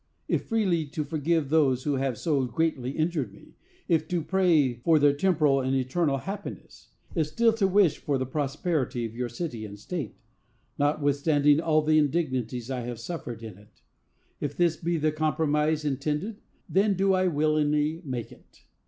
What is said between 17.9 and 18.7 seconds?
make it.